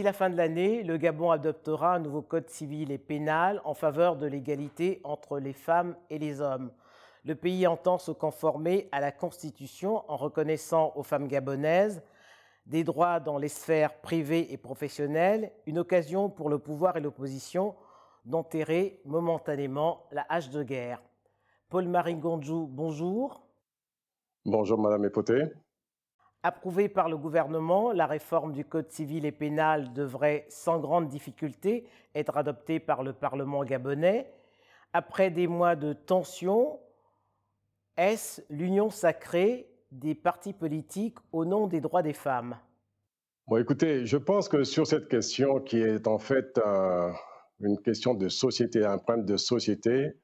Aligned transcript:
D'ici 0.00 0.06
la 0.06 0.12
fin 0.14 0.30
de 0.30 0.36
l'année, 0.38 0.82
le 0.82 0.96
Gabon 0.96 1.30
adoptera 1.30 1.96
un 1.96 1.98
nouveau 1.98 2.22
code 2.22 2.48
civil 2.48 2.90
et 2.90 2.96
pénal 2.96 3.60
en 3.66 3.74
faveur 3.74 4.16
de 4.16 4.24
l'égalité 4.24 4.98
entre 5.04 5.38
les 5.38 5.52
femmes 5.52 5.94
et 6.08 6.18
les 6.18 6.40
hommes. 6.40 6.70
Le 7.26 7.34
pays 7.34 7.66
entend 7.66 7.98
se 7.98 8.10
conformer 8.10 8.88
à 8.92 9.00
la 9.00 9.12
Constitution 9.12 10.10
en 10.10 10.16
reconnaissant 10.16 10.94
aux 10.96 11.02
femmes 11.02 11.28
gabonaises 11.28 12.02
des 12.64 12.82
droits 12.82 13.20
dans 13.20 13.36
les 13.36 13.50
sphères 13.50 14.00
privées 14.00 14.50
et 14.50 14.56
professionnelles, 14.56 15.52
une 15.66 15.78
occasion 15.78 16.30
pour 16.30 16.48
le 16.48 16.58
pouvoir 16.58 16.96
et 16.96 17.00
l'opposition 17.00 17.74
d'enterrer 18.24 19.02
momentanément 19.04 20.06
la 20.12 20.24
hache 20.30 20.48
de 20.48 20.62
guerre. 20.62 21.02
Paul-Marie 21.68 22.16
Gondjou, 22.16 22.66
bonjour. 22.70 23.46
Bonjour 24.46 24.78
Madame 24.78 25.04
Epoté. 25.04 25.42
Approuvée 26.42 26.88
par 26.88 27.10
le 27.10 27.18
gouvernement, 27.18 27.92
la 27.92 28.06
réforme 28.06 28.52
du 28.52 28.64
Code 28.64 28.90
civil 28.90 29.26
et 29.26 29.32
pénal 29.32 29.92
devrait 29.92 30.46
sans 30.48 30.78
grande 30.78 31.08
difficulté 31.08 31.86
être 32.14 32.38
adoptée 32.38 32.80
par 32.80 33.02
le 33.02 33.12
Parlement 33.12 33.62
gabonais. 33.62 34.26
Après 34.94 35.30
des 35.30 35.46
mois 35.46 35.76
de 35.76 35.92
tension, 35.92 36.80
est-ce 37.98 38.40
l'union 38.48 38.88
sacrée 38.88 39.68
des 39.92 40.14
partis 40.14 40.54
politiques 40.54 41.18
au 41.32 41.44
nom 41.44 41.66
des 41.66 41.82
droits 41.82 42.02
des 42.02 42.14
femmes? 42.14 42.56
Bon, 43.46 43.58
écoutez, 43.58 44.06
je 44.06 44.16
pense 44.16 44.48
que 44.48 44.64
sur 44.64 44.86
cette 44.86 45.08
question 45.08 45.60
qui 45.60 45.78
est 45.78 46.08
en 46.08 46.18
fait 46.18 46.56
euh, 46.56 47.10
une 47.60 47.78
question 47.82 48.14
de 48.14 48.30
société, 48.30 48.82
un 48.82 48.96
problème 48.96 49.26
de 49.26 49.36
société, 49.36 50.14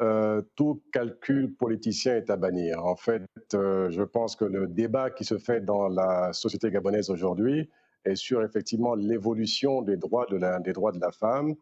euh, 0.00 0.42
tout 0.56 0.82
calcul 0.92 1.54
politicien 1.54 2.16
est 2.16 2.28
à 2.28 2.36
bannir. 2.36 2.84
En 2.84 2.96
fait, 2.96 3.22
euh, 3.54 3.90
je 3.90 4.02
pense 4.02 4.34
que 4.34 4.44
le 4.44 4.66
débat 4.66 5.10
qui 5.10 5.24
se 5.24 5.38
fait 5.38 5.60
dans 5.60 5.86
la 5.86 6.32
société 6.32 6.70
gabonaise 6.70 7.10
aujourd'hui 7.10 7.70
est 8.04 8.16
sur 8.16 8.42
effectivement 8.42 8.96
l'évolution 8.96 9.82
des 9.82 9.96
droits 9.96 10.26
de 10.26 10.36
la, 10.36 10.58
des 10.58 10.72
droits 10.72 10.90
de 10.90 11.00
la 11.00 11.12
femme. 11.12 11.54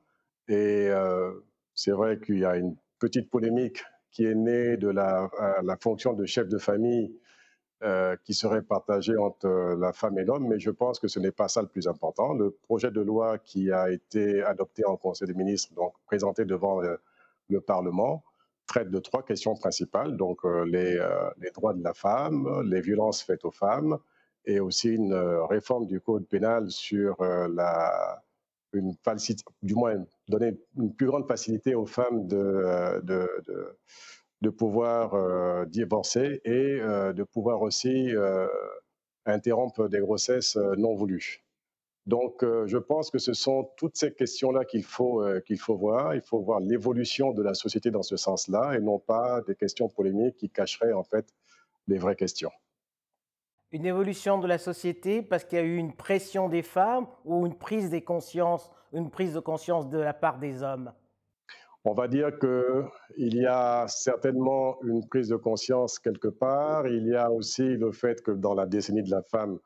Et 0.48 0.88
euh, 0.88 1.30
c'est 1.74 1.90
vrai 1.90 2.20
qu'il 2.20 2.38
y 2.38 2.44
a 2.46 2.56
une 2.56 2.74
petite 2.98 3.30
polémique 3.30 3.84
qui 4.10 4.24
est 4.24 4.34
née 4.34 4.78
de 4.78 4.88
la, 4.88 5.30
la 5.62 5.76
fonction 5.76 6.14
de 6.14 6.24
chef 6.24 6.48
de 6.48 6.58
famille 6.58 7.14
qui 8.24 8.32
serait 8.32 8.62
partagée 8.62 9.16
entre 9.16 9.48
la 9.76 9.92
femme 9.92 10.16
et 10.16 10.24
l'homme, 10.24 10.46
mais 10.46 10.60
je 10.60 10.70
pense 10.70 11.00
que 11.00 11.08
ce 11.08 11.18
n'est 11.18 11.32
pas 11.32 11.48
ça 11.48 11.62
le 11.62 11.66
plus 11.66 11.88
important. 11.88 12.32
Le 12.32 12.52
projet 12.52 12.92
de 12.92 13.00
loi 13.00 13.38
qui 13.38 13.72
a 13.72 13.90
été 13.90 14.40
adopté 14.44 14.84
en 14.84 14.96
Conseil 14.96 15.26
des 15.26 15.34
ministres, 15.34 15.74
donc 15.74 15.92
présenté 16.06 16.44
devant 16.44 16.80
le 17.52 17.60
Parlement 17.60 18.24
traite 18.66 18.90
de 18.90 18.98
trois 18.98 19.22
questions 19.22 19.54
principales, 19.54 20.16
donc 20.16 20.44
euh, 20.44 20.64
les, 20.64 20.96
euh, 20.96 21.30
les, 21.38 21.50
droits 21.50 21.74
de 21.74 21.82
la 21.82 21.94
femme, 21.94 22.62
les 22.64 22.80
violences 22.80 23.22
faites 23.22 23.44
aux 23.44 23.50
femmes, 23.50 23.98
et 24.44 24.60
aussi 24.60 24.88
une 24.88 25.12
euh, 25.12 25.44
réforme 25.44 25.86
du 25.86 26.00
code 26.00 26.26
pénal 26.26 26.70
sur 26.70 27.16
la, 27.22 28.22
une 28.72 28.94
facilité, 29.04 29.44
du 29.62 29.74
moins 29.74 30.02
donner 30.28 30.54
une 30.78 30.94
plus 30.94 31.06
grande 31.06 31.26
facilité 31.28 31.74
aux 31.74 31.86
femmes 31.86 32.26
de, 32.26 33.02
de 34.40 34.50
pouvoir 34.50 35.66
divorcer 35.66 36.40
et 36.44 36.80
de 36.80 37.22
pouvoir 37.22 37.62
aussi 37.62 38.10
interrompre 39.26 39.88
des 39.88 40.00
grossesses 40.00 40.56
non 40.56 40.94
voulues. 40.94 41.44
Donc, 42.06 42.42
euh, 42.42 42.66
je 42.66 42.78
pense 42.78 43.10
que 43.10 43.18
ce 43.18 43.32
sont 43.32 43.70
toutes 43.76 43.96
ces 43.96 44.12
questions-là 44.12 44.64
qu'il 44.64 44.82
faut, 44.82 45.22
euh, 45.22 45.40
qu'il 45.40 45.58
faut 45.58 45.76
voir. 45.76 46.14
Il 46.14 46.20
faut 46.20 46.40
voir 46.40 46.58
l'évolution 46.58 47.32
de 47.32 47.42
la 47.42 47.54
société 47.54 47.90
dans 47.90 48.02
ce 48.02 48.16
sens-là 48.16 48.74
et 48.74 48.80
non 48.80 48.98
pas 48.98 49.40
des 49.42 49.54
questions 49.54 49.88
polémiques 49.88 50.36
qui 50.36 50.50
cacheraient 50.50 50.92
en 50.92 51.04
fait 51.04 51.32
les 51.86 51.98
vraies 51.98 52.16
questions. 52.16 52.50
Une 53.70 53.86
évolution 53.86 54.38
de 54.38 54.48
la 54.48 54.58
société 54.58 55.22
parce 55.22 55.44
qu'il 55.44 55.58
y 55.58 55.62
a 55.62 55.64
eu 55.64 55.76
une 55.76 55.94
pression 55.94 56.48
des 56.48 56.62
femmes 56.62 57.06
ou 57.24 57.46
une 57.46 57.56
prise 57.56 57.88
des 57.88 58.02
consciences, 58.02 58.70
une 58.92 59.10
prise 59.10 59.34
de 59.34 59.40
conscience 59.40 59.88
de 59.88 59.98
la 59.98 60.12
part 60.12 60.38
des 60.38 60.62
hommes? 60.62 60.92
On 61.84 61.94
va 61.94 62.06
dire 62.06 62.38
qu'il 62.38 63.36
y 63.36 63.46
a 63.46 63.86
certainement 63.88 64.80
une 64.82 65.06
prise 65.08 65.28
de 65.28 65.36
conscience 65.36 65.98
quelque 65.98 66.28
part. 66.28 66.86
Il 66.86 67.06
y 67.06 67.16
a 67.16 67.30
aussi 67.30 67.76
le 67.76 67.90
fait 67.92 68.22
que 68.22 68.30
dans 68.32 68.54
la 68.54 68.66
décennie 68.66 69.02
de 69.02 69.10
la 69.10 69.22
femme, 69.22 69.58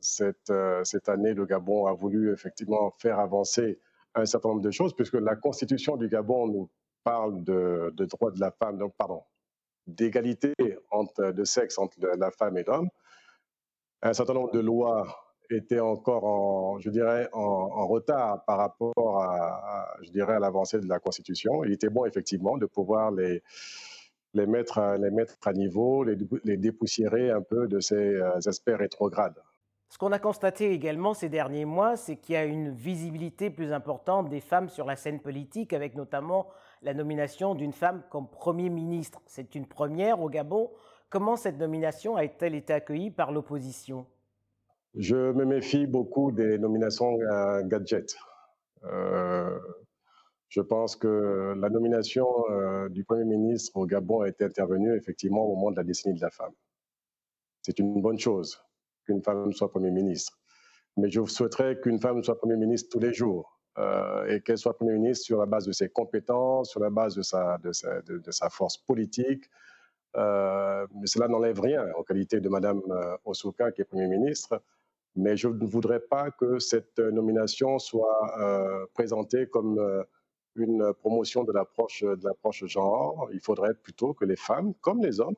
cette, 0.00 0.50
euh, 0.50 0.84
cette 0.84 1.08
année, 1.08 1.34
le 1.34 1.46
Gabon 1.46 1.86
a 1.86 1.92
voulu 1.92 2.32
effectivement 2.32 2.90
faire 2.98 3.18
avancer 3.18 3.78
un 4.14 4.26
certain 4.26 4.50
nombre 4.50 4.62
de 4.62 4.70
choses, 4.70 4.94
puisque 4.94 5.14
la 5.14 5.36
constitution 5.36 5.96
du 5.96 6.08
Gabon 6.08 6.48
nous 6.48 6.70
parle 7.04 7.44
de, 7.44 7.92
de 7.96 8.04
droits 8.04 8.30
de 8.30 8.40
la 8.40 8.50
femme, 8.50 8.78
donc 8.78 8.94
pardon, 8.96 9.22
d'égalité 9.86 10.52
de 10.58 11.44
sexe 11.44 11.78
entre 11.78 11.98
la 12.00 12.30
femme 12.30 12.58
et 12.58 12.64
l'homme. 12.64 12.88
Un 14.02 14.12
certain 14.12 14.34
nombre 14.34 14.52
de 14.52 14.60
lois 14.60 15.06
étaient 15.50 15.80
encore 15.80 16.24
en, 16.24 16.78
je 16.78 16.90
dirais, 16.90 17.28
en, 17.32 17.86
retard 17.86 18.44
par 18.44 18.58
rapport 18.58 19.22
à, 19.22 19.94
à 19.94 20.38
l'avancée 20.38 20.80
de 20.80 20.88
la 20.88 20.98
Constitution. 20.98 21.64
Il 21.64 21.72
était 21.72 21.88
bon 21.88 22.04
effectivement 22.04 22.56
de 22.56 22.66
pouvoir 22.66 23.10
les 23.10 23.42
les 24.34 24.46
mettre 24.46 24.78
à, 24.78 24.96
les 24.96 25.10
mettre 25.10 25.36
à 25.44 25.52
niveau, 25.52 26.04
les, 26.04 26.16
les 26.44 26.56
dépoussiérer 26.56 27.30
un 27.30 27.42
peu 27.42 27.66
de 27.68 27.80
ces 27.80 27.94
euh, 27.94 28.36
aspects 28.46 28.76
rétrogrades. 28.76 29.42
Ce 29.88 29.98
qu'on 29.98 30.12
a 30.12 30.20
constaté 30.20 30.70
également 30.70 31.14
ces 31.14 31.28
derniers 31.28 31.64
mois, 31.64 31.96
c'est 31.96 32.16
qu'il 32.16 32.34
y 32.34 32.38
a 32.38 32.44
une 32.44 32.70
visibilité 32.70 33.50
plus 33.50 33.72
importante 33.72 34.28
des 34.28 34.40
femmes 34.40 34.68
sur 34.68 34.86
la 34.86 34.94
scène 34.94 35.18
politique, 35.18 35.72
avec 35.72 35.96
notamment 35.96 36.46
la 36.82 36.94
nomination 36.94 37.56
d'une 37.56 37.72
femme 37.72 38.02
comme 38.08 38.28
Premier 38.28 38.70
ministre. 38.70 39.20
C'est 39.26 39.56
une 39.56 39.66
première 39.66 40.20
au 40.20 40.30
Gabon. 40.30 40.70
Comment 41.08 41.34
cette 41.34 41.58
nomination 41.58 42.16
a-t-elle 42.16 42.54
été 42.54 42.72
accueillie 42.72 43.10
par 43.10 43.32
l'opposition? 43.32 44.06
Je 44.94 45.32
me 45.32 45.44
méfie 45.44 45.88
beaucoup 45.88 46.30
des 46.30 46.56
nominations 46.56 47.18
euh, 47.20 47.62
gadgets. 47.64 48.16
Euh, 48.84 49.58
je 50.50 50.60
pense 50.60 50.96
que 50.96 51.54
la 51.56 51.70
nomination 51.70 52.26
euh, 52.50 52.88
du 52.88 53.04
Premier 53.04 53.24
ministre 53.24 53.76
au 53.76 53.86
Gabon 53.86 54.22
a 54.22 54.28
été 54.28 54.44
intervenue 54.44 54.96
effectivement 54.96 55.44
au 55.44 55.54
moment 55.54 55.70
de 55.70 55.76
la 55.76 55.84
décennie 55.84 56.16
de 56.16 56.20
la 56.20 56.30
femme. 56.30 56.52
C'est 57.62 57.78
une 57.78 58.02
bonne 58.02 58.18
chose 58.18 58.60
qu'une 59.04 59.22
femme 59.22 59.52
soit 59.52 59.70
Premier 59.70 59.92
ministre. 59.92 60.38
Mais 60.96 61.08
je 61.08 61.24
souhaiterais 61.24 61.80
qu'une 61.80 62.00
femme 62.00 62.24
soit 62.24 62.36
Premier 62.36 62.56
ministre 62.56 62.88
tous 62.90 62.98
les 62.98 63.12
jours 63.12 63.60
euh, 63.78 64.26
et 64.26 64.40
qu'elle 64.40 64.58
soit 64.58 64.76
Premier 64.76 64.94
ministre 64.94 65.24
sur 65.24 65.38
la 65.38 65.46
base 65.46 65.66
de 65.66 65.72
ses 65.72 65.88
compétences, 65.88 66.70
sur 66.70 66.80
la 66.80 66.90
base 66.90 67.14
de 67.14 67.22
sa, 67.22 68.50
force 68.50 68.76
politique. 68.76 69.44
Euh, 70.16 70.84
mais 70.96 71.06
cela 71.06 71.28
n'enlève 71.28 71.60
rien 71.60 71.86
en 71.96 72.02
qualité 72.02 72.40
de 72.40 72.48
Madame 72.48 72.82
Osuka 73.24 73.70
qui 73.70 73.82
est 73.82 73.84
Premier 73.84 74.08
ministre. 74.08 74.60
Mais 75.14 75.36
je 75.36 75.46
ne 75.46 75.64
voudrais 75.64 76.00
pas 76.00 76.32
que 76.32 76.58
cette 76.58 76.98
nomination 76.98 77.78
soit 77.78 78.88
présentée 78.94 79.46
comme 79.46 80.04
une 80.60 80.92
promotion 80.94 81.44
de 81.44 81.52
l'approche 81.52 82.02
de 82.02 82.24
l'approche 82.24 82.64
genre. 82.66 83.28
Il 83.32 83.40
faudrait 83.40 83.74
plutôt 83.74 84.14
que 84.14 84.24
les 84.24 84.36
femmes, 84.36 84.74
comme 84.80 85.02
les 85.02 85.20
hommes, 85.20 85.36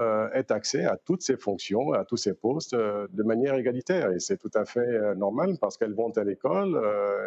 euh, 0.00 0.30
aient 0.32 0.50
accès 0.50 0.84
à 0.84 0.96
toutes 0.96 1.20
ces 1.20 1.36
fonctions, 1.36 1.92
à 1.92 2.04
tous 2.04 2.16
ces 2.16 2.32
postes 2.32 2.72
euh, 2.72 3.06
de 3.12 3.22
manière 3.22 3.56
égalitaire. 3.56 4.12
Et 4.12 4.20
c'est 4.20 4.38
tout 4.38 4.50
à 4.54 4.64
fait 4.64 4.80
euh, 4.80 5.14
normal 5.14 5.58
parce 5.60 5.76
qu'elles 5.76 5.94
vont 5.94 6.10
à 6.10 6.24
l'école, 6.24 6.80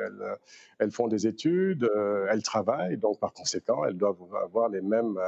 elles, 0.07 0.37
elles, 0.79 0.91
font 0.91 1.07
des 1.07 1.27
études, 1.27 1.87
elles 2.29 2.41
travaillent, 2.41 2.97
donc 2.97 3.19
par 3.19 3.33
conséquent, 3.33 3.85
elles 3.85 3.97
doivent 3.97 4.23
avoir 4.41 4.69
les 4.69 4.81
mêmes, 4.81 5.19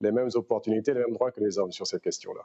les 0.00 0.10
mêmes 0.10 0.30
opportunités, 0.34 0.92
les 0.94 1.00
mêmes 1.00 1.12
droits 1.12 1.30
que 1.30 1.40
les 1.40 1.58
hommes 1.58 1.72
sur 1.72 1.86
cette 1.86 2.02
question-là. 2.02 2.42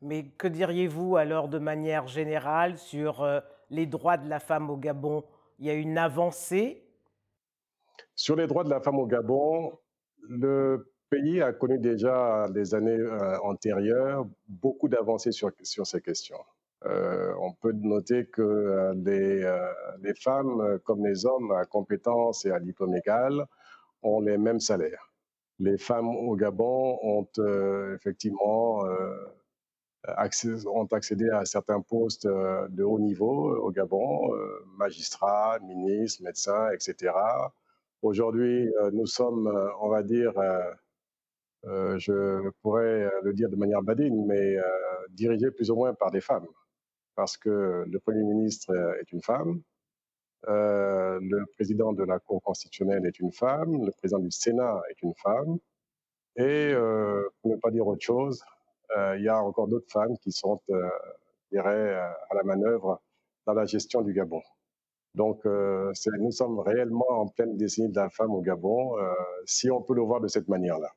Mais 0.00 0.24
que 0.38 0.48
diriez-vous 0.48 1.16
alors 1.16 1.48
de 1.48 1.58
manière 1.58 2.06
générale 2.06 2.78
sur 2.78 3.26
les 3.68 3.86
droits 3.86 4.16
de 4.16 4.28
la 4.28 4.38
femme 4.38 4.70
au 4.70 4.76
Gabon? 4.76 5.24
Il 5.58 5.66
y 5.66 5.70
a 5.70 5.74
une 5.74 5.98
avancée 5.98 6.83
sur 8.14 8.36
les 8.36 8.46
droits 8.46 8.64
de 8.64 8.70
la 8.70 8.80
femme 8.80 8.98
au 8.98 9.06
Gabon, 9.06 9.78
le 10.28 10.94
pays 11.10 11.42
a 11.42 11.52
connu 11.52 11.78
déjà 11.78 12.48
les 12.54 12.74
années 12.74 12.90
euh, 12.90 13.38
antérieures 13.42 14.26
beaucoup 14.48 14.88
d'avancées 14.88 15.32
sur, 15.32 15.50
sur 15.62 15.86
ces 15.86 16.00
questions. 16.00 16.42
Euh, 16.86 17.32
on 17.40 17.52
peut 17.52 17.72
noter 17.72 18.26
que 18.26 18.42
euh, 18.42 18.94
les, 18.94 19.48
les, 20.02 20.14
femmes, 20.14 20.78
comme 20.84 21.04
les 21.06 21.24
hommes 21.24 21.52
à 21.52 21.64
compétences 21.64 22.44
et 22.44 22.50
à 22.50 22.60
diplôme 22.60 22.94
égal, 22.96 23.44
ont 24.02 24.20
les 24.20 24.38
mêmes 24.38 24.60
salaires. 24.60 25.12
Les 25.58 25.78
femmes 25.78 26.08
au 26.08 26.34
Gabon 26.34 26.98
ont 27.02 27.28
effectivement 27.94 28.82
accès, 30.02 30.66
ont 30.66 30.86
accédé 30.86 31.30
à 31.30 31.44
certains 31.44 31.80
postes 31.80 32.26
de 32.26 32.82
haut 32.82 32.98
niveau 32.98 33.56
au 33.56 33.70
Gabon, 33.70 34.32
magistrats, 34.76 35.60
ministres, 35.60 36.24
médecins, 36.24 36.70
etc. 36.72 37.12
Aujourd'hui, 38.04 38.68
euh, 38.82 38.90
nous 38.92 39.06
sommes, 39.06 39.46
euh, 39.46 39.70
on 39.80 39.88
va 39.88 40.02
dire, 40.02 40.34
euh, 41.64 41.98
je 41.98 42.50
pourrais 42.60 43.10
le 43.22 43.32
dire 43.32 43.48
de 43.48 43.56
manière 43.56 43.80
badine, 43.80 44.26
mais 44.26 44.58
dirigés 45.08 45.50
plus 45.50 45.70
ou 45.70 45.76
moins 45.76 45.94
par 45.94 46.10
des 46.10 46.20
femmes, 46.20 46.46
parce 47.14 47.38
que 47.38 47.84
le 47.88 47.98
Premier 48.00 48.22
ministre 48.22 48.70
est 49.00 49.10
une 49.12 49.22
femme, 49.22 49.62
le 50.46 51.44
président 51.54 51.94
de 51.94 52.04
la 52.04 52.18
Cour 52.18 52.42
constitutionnelle 52.42 53.06
est 53.06 53.18
une 53.20 53.32
femme, 53.32 53.86
le 53.86 53.92
président 53.92 54.18
du 54.18 54.30
Sénat 54.30 54.82
est 54.90 55.00
une 55.02 55.14
femme, 55.14 55.56
et 56.36 56.74
pour 57.40 57.52
ne 57.52 57.56
pas 57.56 57.70
dire 57.70 57.86
autre 57.86 58.04
chose, 58.04 58.44
il 59.16 59.22
y 59.22 59.28
a 59.28 59.42
encore 59.42 59.68
d'autres 59.68 59.90
femmes 59.90 60.18
qui 60.18 60.32
sont, 60.32 60.60
je 60.68 60.74
dirais, 61.50 61.94
à 61.94 62.34
la 62.34 62.42
manœuvre 62.42 63.00
dans 63.46 63.54
la 63.54 63.64
gestion 63.64 64.02
du 64.02 64.12
Gabon. 64.12 64.42
Donc, 65.14 65.46
euh, 65.46 65.92
nous 66.18 66.32
sommes 66.32 66.58
réellement 66.58 67.06
en 67.08 67.28
pleine 67.28 67.56
décennie 67.56 67.88
de 67.88 67.96
la 67.96 68.10
femme 68.10 68.32
au 68.32 68.40
Gabon, 68.40 68.98
euh, 68.98 69.12
si 69.46 69.70
on 69.70 69.80
peut 69.80 69.94
le 69.94 70.02
voir 70.02 70.20
de 70.20 70.26
cette 70.28 70.48
manière-là. 70.48 70.90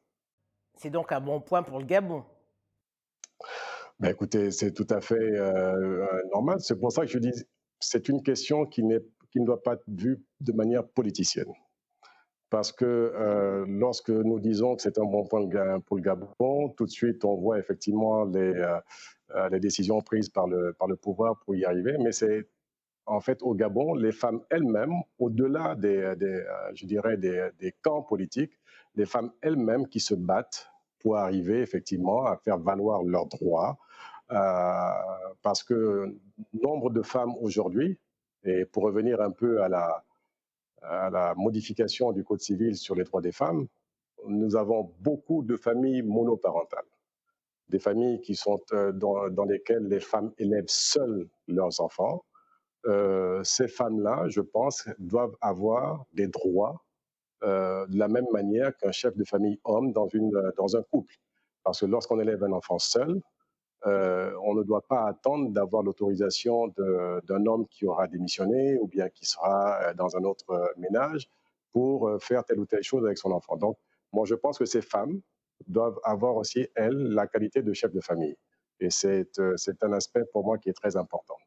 C'est 0.76 0.90
donc 0.90 1.12
un 1.12 1.22
bon 1.22 1.40
point 1.40 1.62
pour 1.64 1.80
le 1.80 1.86
Gabon. 1.86 2.24
Ben 4.00 4.10
écoutez, 4.10 4.52
c'est 4.52 4.74
tout 4.74 4.88
à 4.90 5.02
fait 5.02 5.16
euh, 5.16 6.08
normal. 6.32 6.60
C'est 6.60 6.80
pour 6.80 6.92
ça 6.92 7.02
que 7.02 7.08
je 7.08 7.20
dis, 7.20 7.32
c'est 7.80 8.10
une 8.10 8.24
question 8.24 8.66
qui, 8.66 8.84
qui 9.32 9.40
ne 9.40 9.46
doit 9.46 9.62
pas 9.62 9.74
être 9.74 9.84
vue 9.88 10.24
de 10.40 10.52
manière 10.52 10.88
politicienne. 10.88 11.52
Parce 12.50 12.72
que 12.72 13.66
lorsque 13.68 14.10
nous 14.10 14.40
disons 14.40 14.78
que 14.78 14.82
c'est 14.82 14.98
un 15.00 15.04
bon 15.04 15.26
point 15.26 15.46
pour 15.82 15.98
le 15.98 16.02
Gabon, 16.02 16.70
tout 16.78 16.86
de 16.86 16.90
suite 16.90 17.26
on 17.26 17.36
voit 17.36 17.60
effectivement 17.60 18.24
les, 18.24 18.54
les 19.52 19.60
décisions 19.60 20.00
prises 20.00 20.30
par 20.30 20.48
le, 20.48 20.72
par 20.72 20.88
le 20.88 20.96
pouvoir 20.96 21.38
pour 21.44 21.56
y 21.56 21.66
arriver, 21.66 21.98
mais 22.00 22.14
c'est 22.14 22.48
en 23.08 23.22
fait, 23.22 23.42
au 23.42 23.56
Gabon, 23.56 23.96
les 23.96 24.12
femmes 24.12 24.42
elles-mêmes, 24.50 24.94
au-delà 25.18 25.76
des, 25.76 25.98
euh, 25.98 26.46
je 26.76 26.86
dirais, 26.86 27.18
des, 27.18 27.74
camps 27.82 28.02
politiques, 28.02 28.52
les 28.96 29.06
femmes 29.06 29.32
elles-mêmes 29.42 29.88
qui 29.88 30.02
se 30.02 30.14
battent 30.14 30.70
pour 31.00 31.18
arriver 31.18 31.62
effectivement 31.62 32.26
à 32.26 32.36
faire 32.38 32.58
valoir 32.58 33.04
leurs 33.04 33.28
droits, 33.28 33.78
euh, 34.32 34.92
parce 35.42 35.64
que 35.64 36.16
nombre 36.62 36.90
de 36.90 37.02
femmes 37.02 37.34
aujourd'hui, 37.40 37.98
et 38.44 38.66
pour 38.66 38.84
revenir 38.84 39.22
un 39.22 39.32
peu 39.32 39.64
à 39.64 39.70
la, 39.70 40.04
à 40.82 41.10
la 41.10 41.34
modification 41.36 42.12
du 42.12 42.26
Code 42.26 42.42
civil 42.42 42.76
sur 42.76 42.94
les 42.94 43.06
droits 43.06 43.22
des 43.22 43.32
femmes, 43.32 43.68
nous 44.28 44.56
avons 44.58 44.92
beaucoup 45.00 45.44
de 45.44 45.56
familles 45.56 46.02
monoparentales, 46.02 46.84
des 47.70 47.80
familles 47.80 48.20
qui 48.20 48.36
sont 48.36 48.60
euh, 48.74 48.92
dans, 48.92 49.30
dans 49.30 49.46
lesquelles 49.46 49.88
les 49.88 50.02
femmes 50.02 50.34
élèvent 50.38 50.66
seules 50.68 51.30
leurs 51.48 51.80
enfants, 51.80 52.26
euh, 52.86 53.44
ces 53.44 53.68
femmes-là, 53.68 54.26
je 54.28 54.42
pense, 54.42 54.88
doivent 55.00 55.36
avoir 55.42 56.06
des 56.14 56.28
droits 56.28 56.84
euh, 57.44 57.86
de 57.88 57.98
la 57.98 58.08
même 58.08 58.28
manière 58.32 58.76
qu'un 58.78 58.92
chef 58.92 59.16
de 59.16 59.24
famille 59.24 59.60
homme 59.64 59.92
dans, 59.92 60.08
une, 60.08 60.32
dans 60.58 60.76
un 60.76 60.84
couple. 60.84 61.14
Parce 61.64 61.82
que 61.82 61.86
lorsqu'on 61.86 62.20
élève 62.20 62.44
un 62.44 62.52
enfant 62.52 62.80
seul, 62.80 63.22
euh, 63.86 64.32
on 64.44 64.56
ne 64.56 64.64
doit 64.64 64.86
pas 64.88 65.06
attendre 65.06 65.52
d'avoir 65.52 65.84
l'autorisation 65.84 66.74
d'un 66.78 67.46
homme 67.46 67.68
qui 67.68 67.86
aura 67.86 68.08
démissionné 68.08 68.78
ou 68.78 68.88
bien 68.88 69.10
qui 69.10 69.26
sera 69.26 69.94
dans 69.94 70.16
un 70.18 70.24
autre 70.24 70.74
ménage 70.78 71.30
pour 71.74 72.10
faire 72.22 72.44
telle 72.44 72.60
ou 72.60 72.66
telle 72.66 72.84
chose 72.84 73.06
avec 73.06 73.18
son 73.18 73.32
enfant. 73.32 73.58
Donc, 73.58 73.78
moi, 74.14 74.26
je 74.26 74.34
pense 74.34 74.58
que 74.58 74.66
ces 74.66 74.82
femmes 74.82 75.22
doivent 75.68 76.00
avoir 76.04 76.36
aussi, 76.38 76.68
elles, 76.76 76.98
la 76.98 77.28
qualité 77.28 77.62
de 77.62 77.74
chef 77.74 77.92
de 77.92 78.02
famille. 78.02 78.36
Et 78.80 78.90
c'est 78.90 79.28
un 79.82 79.94
aspect 79.94 80.24
pour 80.32 80.46
moi 80.46 80.58
qui 80.58 80.70
est 80.70 80.74
très 80.74 80.96
important. 80.96 81.38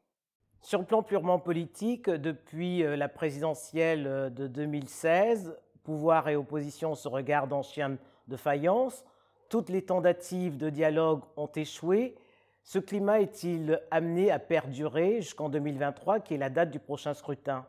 Sur 0.61 0.79
le 0.79 0.85
plan 0.85 1.01
purement 1.01 1.39
politique, 1.39 2.07
depuis 2.07 2.83
euh, 2.83 2.95
la 2.95 3.09
présidentielle 3.09 4.05
euh, 4.05 4.29
de 4.29 4.45
2016, 4.45 5.57
pouvoir 5.83 6.29
et 6.29 6.35
opposition 6.35 6.93
se 6.93 7.07
regardent 7.07 7.53
en 7.53 7.63
chien 7.63 7.97
de 8.27 8.37
faïence. 8.37 9.03
Toutes 9.49 9.69
les 9.69 9.81
tentatives 9.83 10.57
de 10.57 10.69
dialogue 10.69 11.21
ont 11.35 11.49
échoué. 11.55 12.15
Ce 12.63 12.77
climat 12.77 13.21
est-il 13.21 13.81
amené 13.89 14.29
à 14.29 14.37
perdurer 14.37 15.21
jusqu'en 15.21 15.49
2023, 15.49 16.19
qui 16.19 16.35
est 16.35 16.37
la 16.37 16.51
date 16.51 16.69
du 16.69 16.79
prochain 16.79 17.15
scrutin? 17.15 17.65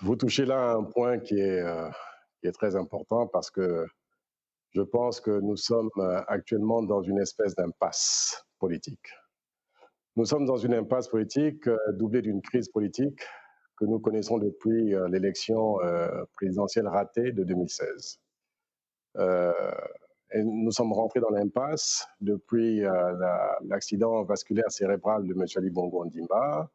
Vous 0.00 0.16
touchez 0.16 0.46
là 0.46 0.70
un 0.70 0.84
point 0.84 1.18
qui 1.18 1.38
est, 1.38 1.60
euh, 1.60 1.90
qui 2.40 2.46
est 2.46 2.52
très 2.52 2.76
important 2.76 3.26
parce 3.26 3.50
que 3.50 3.86
je 4.70 4.80
pense 4.80 5.20
que 5.20 5.38
nous 5.40 5.56
sommes 5.56 5.90
actuellement 6.28 6.82
dans 6.82 7.02
une 7.02 7.18
espèce 7.18 7.54
d'impasse 7.54 8.46
politique. 8.58 9.10
Nous 10.18 10.24
sommes 10.24 10.46
dans 10.46 10.56
une 10.56 10.74
impasse 10.74 11.06
politique 11.06 11.68
euh, 11.68 11.76
doublée 11.92 12.22
d'une 12.22 12.42
crise 12.42 12.68
politique 12.68 13.20
que 13.76 13.84
nous 13.84 14.00
connaissons 14.00 14.38
depuis 14.38 14.92
euh, 14.92 15.06
l'élection 15.06 15.80
euh, 15.80 16.24
présidentielle 16.34 16.88
ratée 16.88 17.30
de 17.30 17.44
2016. 17.44 18.18
Et 20.34 20.42
nous 20.42 20.72
sommes 20.72 20.92
rentrés 20.92 21.20
dans 21.20 21.30
l'impasse 21.30 22.04
depuis 22.20 22.82
l'accident 23.62 24.24
vasculaire 24.24 24.70
cérébral 24.70 25.24
de 25.24 25.32
M. 25.34 25.44
Ali 25.56 25.70
Bongo 25.70 26.04
Ndimba, 26.04 26.68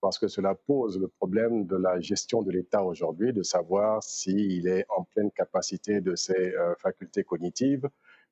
parce 0.00 0.18
que 0.18 0.28
cela 0.28 0.54
pose 0.54 0.98
le 0.98 1.08
problème 1.08 1.66
de 1.66 1.76
la 1.76 2.00
gestion 2.00 2.42
de 2.42 2.50
l'État 2.52 2.84
aujourd'hui, 2.84 3.32
de 3.32 3.42
savoir 3.42 4.02
s'il 4.02 4.68
est 4.68 4.84
en 4.96 5.04
pleine 5.04 5.30
capacité 5.32 6.00
de 6.00 6.14
ses 6.14 6.54
facultés 6.78 7.24
cognitives 7.24 7.88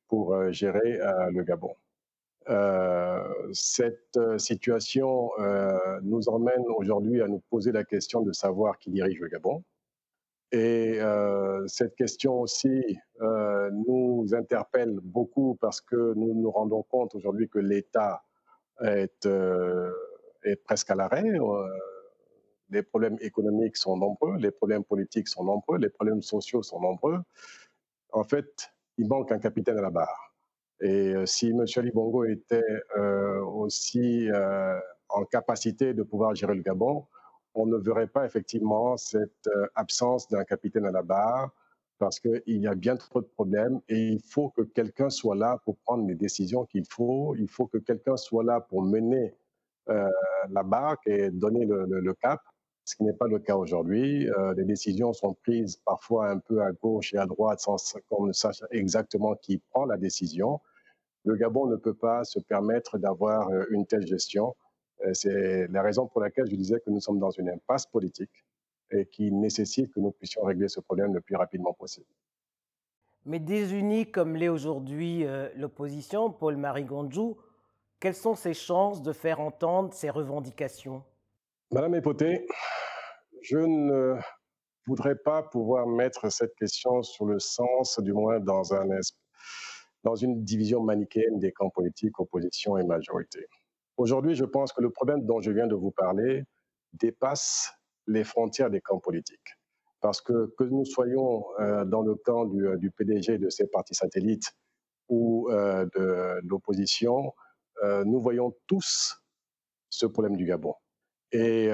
pour 0.09 0.50
gérer 0.53 0.99
le 1.32 1.43
Gabon. 1.43 1.75
Euh, 2.48 3.50
cette 3.52 4.16
euh, 4.16 4.38
situation 4.38 5.30
euh, 5.38 5.78
nous 6.02 6.30
emmène 6.30 6.64
aujourd'hui 6.76 7.20
à 7.20 7.28
nous 7.28 7.42
poser 7.50 7.72
la 7.72 7.84
question 7.84 8.22
de 8.22 8.32
savoir 8.32 8.78
qui 8.78 8.90
dirige 8.90 9.20
le 9.20 9.28
Gabon. 9.28 9.62
Et 10.50 10.98
cette 11.66 11.94
question 11.94 12.40
aussi 12.40 12.98
nous 13.20 14.28
interpelle 14.32 14.98
beaucoup 15.02 15.58
parce 15.60 15.82
que 15.82 16.14
nous 16.14 16.32
nous 16.32 16.50
rendons 16.50 16.82
compte 16.84 17.14
aujourd'hui 17.14 17.50
que 17.50 17.58
l'État 17.58 18.24
est, 18.82 19.26
est, 19.26 20.56
presque 20.64 20.90
à 20.90 20.94
l'arrêt. 20.94 21.30
les 22.70 22.82
problèmes 22.82 23.18
économiques 23.20 23.76
sont 23.76 23.98
nombreux, 23.98 24.38
les 24.38 24.50
problèmes 24.50 24.84
politiques 24.84 25.28
sont 25.28 25.44
nombreux, 25.44 25.76
les 25.76 25.90
problèmes 25.90 26.22
sociaux 26.22 26.62
sont 26.62 26.80
nombreux. 26.80 27.18
En 28.12 28.24
fait, 28.24 28.70
il 28.96 29.06
manque 29.06 29.30
un 29.32 29.38
capitaine 29.38 29.76
à 29.76 29.82
la 29.82 29.90
barre. 29.90 30.27
Et 30.80 31.14
euh, 31.14 31.26
si 31.26 31.48
M. 31.50 31.64
Ali 31.76 31.90
Bongo 31.90 32.25
était 32.25 32.62
euh, 32.96 33.40
aussi 33.42 34.30
euh, 34.30 34.78
en 35.08 35.25
capacité 35.25 35.94
de 35.94 36.02
pouvoir 36.02 36.34
gérer 36.34 36.54
le 36.54 36.62
Gabon, 36.62 37.06
on 37.54 37.66
ne 37.66 37.76
verrait 37.76 38.06
pas 38.06 38.25
effectivement 38.25 38.96
cette 38.96 39.48
absence 39.75 40.28
d'un 40.28 40.44
capitaine 40.44 40.86
à 40.86 40.92
la 40.92 41.02
barre 41.02 41.50
parce 41.98 42.20
qu'il 42.20 42.42
y 42.46 42.69
a 42.69 42.75
bien 42.76 42.96
trop 42.96 43.20
de 43.20 43.26
problèmes 43.26 43.80
et 43.88 43.98
il 43.98 44.20
faut 44.22 44.50
que 44.50 44.62
quelqu'un 44.62 45.10
soit 45.10 45.34
là 45.34 45.58
pour 45.64 45.76
prendre 45.78 46.06
les 46.06 46.14
décisions 46.14 46.66
qu'il 46.66 46.84
faut. 46.88 47.34
Il 47.36 47.48
faut 47.48 47.66
que 47.66 47.78
quelqu'un 47.78 48.16
soit 48.16 48.44
là 48.44 48.60
pour 48.60 48.82
mener 48.82 49.34
la 49.88 50.62
barque 50.62 51.08
et 51.08 51.31
donner 51.31 51.64
le, 51.64 52.12
cap, 52.14 52.41
ce 52.84 52.94
qui 52.94 53.03
n'est 53.03 53.14
pas 53.14 53.26
le 53.26 53.41
cas 53.41 53.56
aujourd'hui. 53.56 54.29
les 54.56 54.64
décisions 54.64 55.12
sont 55.12 55.34
prises 55.43 55.79
parfois 55.84 56.29
un 56.29 56.38
peu 56.38 56.62
à 56.62 56.70
gauche 56.70 57.12
et 57.14 57.19
à 57.19 57.26
droite 57.26 57.58
sans 57.58 57.76
qu'on 58.08 58.26
ne 58.26 58.32
sache 58.32 58.62
exactement 58.70 59.34
qui 59.34 59.58
prend 59.72 59.84
la 59.84 59.96
décision 59.96 60.60
le 61.29 61.37
Gabon 61.37 61.67
ne 61.67 61.77
peut 61.77 61.94
pas 61.94 62.25
se 62.25 62.41
permettre 62.41 62.97
d'avoir 62.97 63.51
euh, 63.51 63.65
une 63.70 63.87
telle 63.87 64.06
gestion. 64.06 64.56
Euh, 65.05 65.13
c'est 65.13 65.69
la 65.69 65.82
raison 65.82 66.06
pour 66.06 66.23
laquelle 66.23 66.47
je 66.51 66.56
disais 66.56 66.81
que 66.81 66.91
nous 66.91 67.01
sommes 67.01 67.19
dans 67.19 67.31
une 67.31 67.51
impasse 67.51 67.87
politique 67.87 68.47
et 68.91 69.05
qui 69.05 69.31
nécessite 69.31 69.93
que 69.93 70.01
nous 70.01 70.11
puissions 70.11 70.43
régler 70.43 70.69
ce 70.69 70.81
problème 70.81 71.15
le 71.15 71.20
plus 71.20 71.37
rapidement 71.37 71.75
possible. 71.75 72.06
Mais 73.27 73.39
désunis 73.39 74.11
comme 74.11 74.37
l'est 74.37 74.49
aujourd'hui 74.49 75.27
euh, 75.27 75.51
l'opposition, 75.55 76.31
Paul-Marie 76.31 76.85
Gondjou, 76.85 77.37
quelles 78.01 78.15
sont 78.15 78.35
ses 78.35 78.55
chances 78.55 79.03
de 79.03 79.13
faire 79.13 79.41
entendre 79.41 79.93
ses 79.93 80.08
revendications? 80.08 81.03
Madame 81.70 81.97
Epoté, 81.97 82.47
je 83.43 83.58
ne 83.58 84.17
voudrais 84.87 85.17
pas 85.17 85.43
pouvoir 85.43 85.87
mettre 85.87 86.32
cette 86.32 86.55
question 86.55 87.03
sur 87.03 87.27
le 87.27 87.39
sens, 87.39 88.01
du 88.01 88.15
moins 88.15 88.41
dans 88.41 88.73
un, 88.73 88.89
dans 90.05 90.14
une 90.14 90.44
division 90.44 90.82
manichéenne 90.82 91.38
des 91.38 91.52
camps 91.52 91.70
politiques, 91.70 92.19
opposition 92.20 92.76
et 92.78 92.84
majorité. 92.84 93.46
Aujourd'hui, 93.96 94.34
je 94.34 94.44
pense 94.44 94.72
que 94.72 94.81
le 94.81 94.90
problème 94.90 95.24
dont 95.26 95.40
je 95.40 95.50
viens 95.50 95.67
de 95.67 95.74
vous 95.74 95.90
parler 95.90 96.44
dépasse 96.93 97.72
les 98.06 98.24
frontières 98.24 98.70
des 98.70 98.81
camps 98.81 99.00
politiques. 99.00 99.56
Parce 100.00 100.20
que 100.20 100.55
que 100.56 100.64
nous 100.64 100.84
soyons 100.84 101.44
euh, 101.58 101.84
dans 101.84 102.02
le 102.02 102.14
camp 102.14 102.44
du, 102.44 102.67
euh, 102.67 102.78
PDG 102.96 103.38
de 103.38 103.50
ses 103.50 103.67
partis 103.67 103.94
satellites 103.94 104.52
ou 105.08 105.50
euh, 105.50 105.86
de, 105.96 106.40
l'opposition, 106.46 107.32
nous 108.06 108.20
voyons 108.20 108.56
tous 108.67 109.22
ce 109.88 110.05
problème 110.05 110.36
du 110.36 110.44
Gabon. 110.44 110.74
Et 111.31 111.70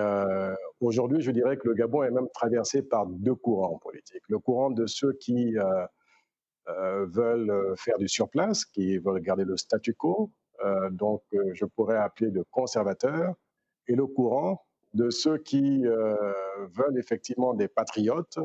aujourd'hui, 0.80 1.22
je 1.22 1.30
dirais 1.30 1.56
que 1.56 1.66
le 1.66 1.72
Gabon 1.72 2.02
est 2.02 2.10
même 2.10 2.28
traversé 2.34 2.82
par 2.82 3.06
deux 3.06 3.34
courants 3.34 3.78
politiques. 3.78 4.22
Le 4.28 4.38
courant 4.38 4.70
de 4.70 4.84
ceux 4.84 5.14
qui 5.14 5.56
veulent 6.66 7.50
euh, 7.50 7.76
faire 7.76 7.98
du 7.98 8.08
surplace, 8.08 8.64
qui 8.64 8.98
veulent 8.98 9.20
garder 9.20 9.44
le 9.44 9.56
statu 9.56 9.94
quo, 9.94 10.30
euh, 10.64 10.90
donc 10.90 11.22
je 11.52 11.64
pourrais 11.64 11.96
appeler 11.96 12.30
de 12.30 12.44
conservateurs, 12.50 13.34
et 13.86 13.94
le 13.94 14.06
courant 14.06 14.64
de 14.94 15.10
ceux 15.10 15.38
qui 15.38 15.82
veulent 15.82 16.98
effectivement 16.98 17.52
des 17.52 17.66
patriotes 17.66 18.38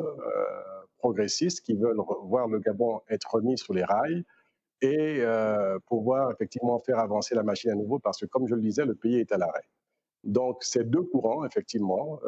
progressistes, 0.98 1.62
qui 1.62 1.76
veulent 1.76 2.02
voir 2.24 2.48
le 2.48 2.60
Gabon 2.60 3.02
être 3.08 3.36
remis 3.36 3.56
sur 3.58 3.76
les 3.76 3.84
rails 3.84 4.26
et 4.82 5.24
pouvoir 5.86 6.32
effectivement 6.32 6.80
faire 6.80 6.98
avancer 6.98 7.36
la 7.36 7.44
machine 7.44 7.70
à 7.70 7.76
nouveau, 7.76 8.00
parce 8.00 8.20
que 8.20 8.26
comme 8.26 8.48
je 8.48 8.56
le 8.56 8.62
disais, 8.62 8.84
le 8.84 8.96
pays 8.96 9.20
est 9.20 9.32
à 9.32 9.38
l'arrêt. 9.38 9.70
Donc 10.24 10.64
ces 10.64 10.84
deux 10.84 11.04
courants, 11.04 11.46
effectivement, 11.46 12.20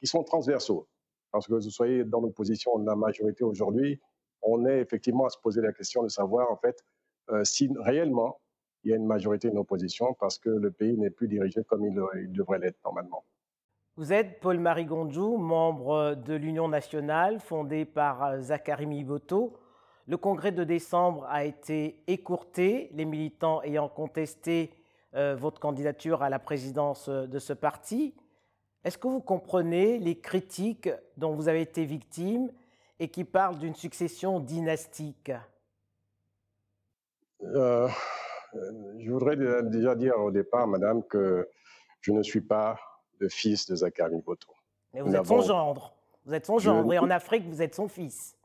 qui 0.00 0.06
sont 0.06 0.24
transversaux, 0.24 0.88
parce 1.30 1.46
que 1.46 1.52
vous 1.52 1.60
soyez 1.60 2.04
dans 2.04 2.20
l'opposition 2.20 2.78
de 2.78 2.86
la 2.86 2.96
majorité 2.96 3.44
aujourd'hui, 3.44 4.00
on 4.42 4.66
est 4.66 4.80
effectivement 4.80 5.26
à 5.26 5.30
se 5.30 5.38
poser 5.38 5.60
la 5.60 5.72
question 5.72 6.02
de 6.02 6.08
savoir 6.08 6.50
en 6.50 6.56
fait 6.56 6.84
euh, 7.30 7.44
si 7.44 7.70
réellement 7.80 8.40
il 8.84 8.90
y 8.90 8.92
a 8.94 8.96
une 8.96 9.06
majorité, 9.06 9.48
une 9.48 9.58
opposition, 9.58 10.14
parce 10.20 10.38
que 10.38 10.48
le 10.48 10.70
pays 10.70 10.96
n'est 10.96 11.10
plus 11.10 11.28
dirigé 11.28 11.64
comme 11.64 11.84
il, 11.84 12.32
devrait 12.32 12.58
l'être 12.58 12.78
normalement. 12.84 13.24
Vous 13.96 14.12
êtes 14.12 14.38
Paul-Marie 14.40 14.86
Gondjou, 14.86 15.36
membre 15.36 16.14
de 16.14 16.34
l'Union 16.34 16.68
nationale 16.68 17.40
fondée 17.40 17.84
par 17.84 18.40
Zachary 18.40 18.86
Miboto. 18.86 19.58
Le 20.06 20.16
congrès 20.16 20.52
de 20.52 20.62
décembre 20.62 21.26
a 21.28 21.44
été 21.44 22.02
écourté, 22.06 22.90
les 22.94 23.04
militants 23.04 23.60
ayant 23.62 23.88
contesté 23.88 24.70
euh, 25.14 25.34
votre 25.34 25.60
candidature 25.60 26.22
à 26.22 26.30
la 26.30 26.38
présidence 26.38 27.08
de 27.08 27.38
ce 27.38 27.52
parti. 27.52 28.14
Est-ce 28.84 28.96
que 28.96 29.08
vous 29.08 29.20
comprenez 29.20 29.98
les 29.98 30.20
critiques 30.20 30.88
dont 31.16 31.34
vous 31.34 31.48
avez 31.48 31.62
été 31.62 31.84
victime 31.84 32.50
et 33.00 33.08
qui 33.08 33.24
parlent 33.24 33.58
d'une 33.58 33.74
succession 33.74 34.40
dynastique 34.40 35.32
euh, 37.42 37.88
Je 38.98 39.10
voudrais 39.10 39.36
déjà 39.36 39.94
dire 39.94 40.18
au 40.18 40.30
départ, 40.30 40.66
madame, 40.66 41.02
que 41.04 41.48
je 42.00 42.12
ne 42.12 42.22
suis 42.22 42.40
pas 42.40 42.78
le 43.18 43.28
fils 43.28 43.66
de 43.66 43.76
Zachary 43.76 44.16
Miboto. 44.16 44.48
Mais 44.94 45.00
vous 45.00 45.14
êtes 45.14 45.26
son 45.26 45.40
gendre. 45.42 45.94
Vous 46.24 46.34
êtes 46.34 46.46
son 46.46 46.58
gendre. 46.58 46.92
Et 46.92 46.98
en 46.98 47.10
Afrique, 47.10 47.44
vous 47.46 47.62
êtes 47.62 47.74
son 47.74 47.88
fils. 47.88 48.36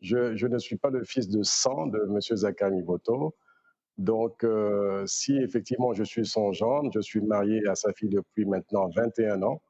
Je, 0.00 0.46
ne 0.46 0.58
suis 0.58 0.76
pas 0.76 0.90
le 0.90 1.04
fils 1.04 1.28
de 1.28 1.42
sang 1.42 1.86
de 1.86 2.00
M. 2.08 2.20
Zachary 2.20 2.72
Miboto. 2.72 3.34
Donc, 3.96 4.44
euh, 4.44 5.04
si 5.06 5.36
effectivement 5.38 5.92
je 5.92 6.04
suis 6.04 6.24
son 6.24 6.52
gendre, 6.52 6.90
je 6.94 7.00
suis 7.00 7.20
marié 7.20 7.66
à 7.66 7.74
sa 7.74 7.92
fille 7.92 8.08
depuis 8.08 8.44
maintenant 8.44 8.88
21 8.94 9.42
ans, 9.42 9.60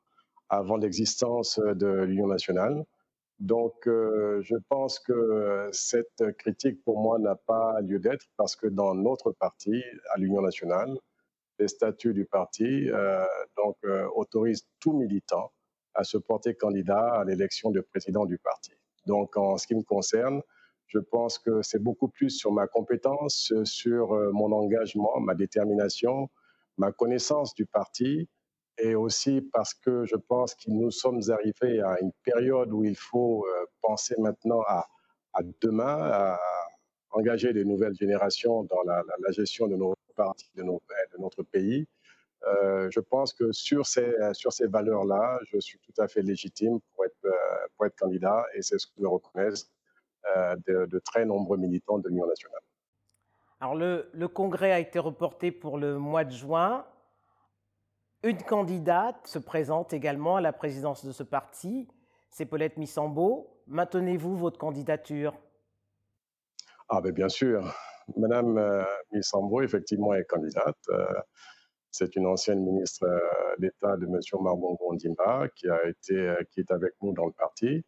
avant 0.50 0.76
l'existence 0.76 1.59
de 1.59 1.87
l'Union 2.02 2.26
nationale. 2.26 2.85
Donc, 3.38 3.87
euh, 3.87 4.40
je 4.42 4.57
pense 4.68 4.99
que 4.99 5.68
cette 5.73 6.37
critique 6.38 6.83
pour 6.83 7.00
moi 7.00 7.18
n'a 7.21 7.37
pas 7.37 7.80
lieu 7.83 8.00
d'être 8.00 8.26
parce 8.37 8.57
que 8.57 8.66
dans 8.66 8.95
notre 8.95 9.30
parti, 9.30 9.83
à 10.12 10.18
l'Union 10.18 10.42
nationale, 10.42 10.99
les 11.61 11.68
statuts 11.68 12.14
du 12.14 12.25
parti 12.25 12.90
euh, 12.90 13.25
euh, 13.85 14.09
autorisent 14.16 14.66
tout 14.80 14.92
militant 14.92 15.52
à 15.95 16.02
se 16.02 16.18
porter 16.18 16.54
candidat 16.54 17.14
à 17.14 17.25
l'élection 17.25 17.71
de 17.71 17.80
président 17.80 18.26
du 18.26 18.38
parti. 18.38 18.73
Donc, 19.07 19.37
en 19.37 19.57
ce 19.57 19.66
qui 19.66 19.75
me 19.75 19.83
concerne, 19.83 20.42
je 20.87 20.99
pense 20.99 21.38
que 21.38 21.62
c'est 21.62 21.83
beaucoup 21.83 22.09
plus 22.09 22.30
sur 22.30 22.52
ma 22.52 22.66
compétence, 22.66 23.52
sur 23.64 24.12
mon 24.33 24.52
engagement, 24.52 25.21
ma 25.21 25.35
détermination, 25.35 26.28
ma 26.76 26.92
connaissance 26.92 27.54
du 27.54 27.66
parti, 27.66 28.28
et 28.78 28.94
aussi 28.94 29.40
parce 29.52 29.75
que 29.75 30.04
je 30.04 30.16
pense 30.16 30.54
que 30.54 30.70
nous 30.70 30.90
sommes 30.90 31.20
arrivés 31.28 31.80
à 31.80 32.00
une 32.00 32.12
période 32.23 32.73
où 32.73 32.85
il 32.85 32.97
faut 32.97 33.47
penser 33.80 34.14
maintenant 34.18 34.62
à, 34.66 34.87
demain, 35.61 36.11
à 36.12 36.38
engager 37.11 37.52
de 37.52 37.62
nouvelles 37.62 37.94
générations 37.94 38.64
dans 38.64 38.82
la, 38.82 39.02
gestion 39.32 39.66
de 39.68 39.76
nos 39.76 39.94
partie 40.18 40.50
de, 40.56 40.64
notre 41.18 41.42
pays. 41.42 41.87
Euh, 42.47 42.88
je 42.90 43.00
pense 43.00 43.32
que 43.32 43.52
sur 43.52 43.87
ces, 43.87 44.12
valeurs-là, 44.61 45.38
je 45.50 45.58
suis 45.58 45.78
tout 45.78 45.99
à 45.99 46.08
fait 46.08 46.23
légitime 46.23 46.78
pour 46.80 47.04
être, 47.04 47.25
euh, 47.25 47.88
candidat 47.97 48.44
et 48.54 48.62
c'est 48.62 48.78
ce 48.78 48.87
que 48.87 49.00
me 49.00 49.08
reconnaissent 49.08 49.70
euh, 50.37 50.56
de, 50.66 50.99
très 50.99 51.25
nombreux 51.25 51.56
militants 51.56 51.99
de 51.99 52.08
l'Union 52.08 52.26
nationale. 52.26 52.61
Alors 53.61 53.75
le, 53.75 54.26
congrès 54.26 54.73
a 54.73 54.78
été 54.78 54.99
reporté 54.99 55.50
pour 55.52 55.78
le 55.78 55.99
mois 55.99 56.25
de 56.25 56.32
juin. 56.32 56.85
Une 58.25 58.43
candidate 58.43 59.29
se 59.29 59.39
présente 59.39 59.93
également 59.93 60.37
à 60.37 60.41
la 60.41 60.53
présidence 60.53 61.05
de 61.05 61.13
ce 61.13 61.23
parti, 61.23 61.87
c'est 62.31 62.47
Paulette 62.47 62.77
Missambo. 62.77 63.63
Maintenez-vous 63.69 64.37
votre 64.37 64.59
candidature? 64.59 65.37
Ah 66.89 67.01
ben 67.01 67.13
bien 67.13 67.29
sûr, 67.29 67.73
Madame 68.17 68.59
euh, 68.59 68.83
Missambro, 69.13 69.63
effectivement, 69.63 70.15
est 70.15 70.25
candidate. 70.25 70.77
Euh, 70.89 71.07
c'est 71.93 72.17
une 72.17 72.27
ancienne 72.27 72.65
ministre 72.65 73.05
euh, 73.05 73.21
d'État 73.59 73.97
de 73.97 74.07
M. 74.07 74.19
Marbon 74.41 74.75
Gondimba 74.75 75.49
qui, 75.55 75.69
été, 75.87 76.35
qui 76.51 76.61
est 76.61 76.73
avec 76.73 76.95
nous 77.03 77.13
dans 77.13 77.27
le 77.27 77.33
parti. 77.33 77.85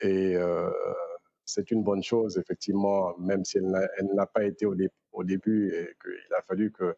Et 0.00 0.36
c'est 1.44 1.70
une 1.72 1.82
bonne 1.82 2.02
chose, 2.02 2.38
effectivement, 2.38 3.18
même 3.18 3.44
si 3.44 3.58
elle 3.58 4.14
n'a 4.14 4.26
pas 4.26 4.44
été 4.44 4.64
au 4.64 5.24
début 5.24 5.74
et 5.74 5.96
qu'il 6.00 6.34
a 6.34 6.42
fallu 6.42 6.70
que 6.70 6.94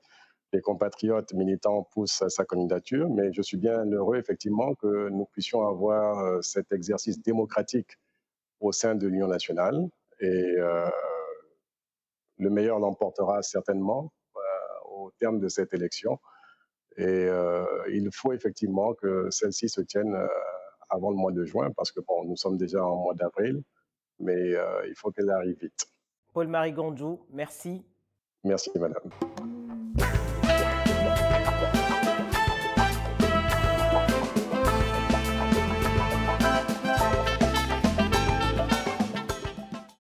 les 0.53 0.61
compatriotes 0.61 1.33
militants 1.35 1.89
poussent 1.93 2.25
sa 2.29 2.45
candidature. 2.45 3.09
Mais 3.11 3.33
je 3.33 3.43
suis 3.43 3.57
bien 3.57 3.85
heureux, 3.87 4.17
effectivement, 4.17 4.75
que 4.75 5.09
nous 5.09 5.27
puissions 5.27 5.67
avoir 5.67 6.43
cet 6.43 6.73
exercice 6.73 7.21
démocratique 7.23 7.99
au 8.61 8.73
sein 8.73 8.95
de 8.95 9.07
l'Union 9.07 9.29
nationale. 9.29 9.89
Et 10.21 10.57
le 12.41 12.51
meilleur 12.51 12.79
l'emportera 12.79 13.43
certainement 13.43 14.13
euh, 14.37 14.41
au 14.91 15.11
terme 15.19 15.39
de 15.39 15.49
cette 15.49 15.73
élection. 15.75 16.19
Et 16.97 17.05
euh, 17.05 17.65
il 17.93 18.09
faut 18.13 18.33
effectivement 18.33 18.95
que 18.95 19.29
celle-ci 19.31 19.69
se 19.69 19.81
tienne 19.83 20.15
euh, 20.15 20.27
avant 20.89 21.11
le 21.11 21.17
mois 21.17 21.33
de 21.33 21.45
juin, 21.45 21.71
parce 21.77 21.93
que 21.93 22.01
bon, 22.01 22.25
nous 22.25 22.37
sommes 22.37 22.57
déjà 22.57 22.85
en 22.85 22.97
mois 22.97 23.15
d'avril, 23.15 23.63
mais 24.19 24.55
il 24.89 24.95
faut 24.97 25.13
qu'elle 25.13 25.31
arrive 25.31 25.57
vite. 25.61 25.87
Paul-Marie 26.33 26.73
Gondjou, 26.73 27.21
merci. 27.31 27.85
Merci, 28.43 28.71
madame. 28.77 29.09